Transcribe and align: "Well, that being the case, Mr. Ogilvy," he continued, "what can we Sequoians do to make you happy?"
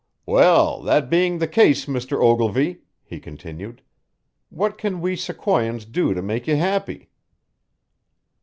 "Well, 0.25 0.81
that 0.81 1.11
being 1.11 1.37
the 1.37 1.47
case, 1.47 1.85
Mr. 1.85 2.19
Ogilvy," 2.19 2.79
he 3.03 3.19
continued, 3.19 3.83
"what 4.49 4.79
can 4.79 4.99
we 4.99 5.15
Sequoians 5.15 5.85
do 5.85 6.15
to 6.15 6.23
make 6.23 6.47
you 6.47 6.55
happy?" 6.55 7.11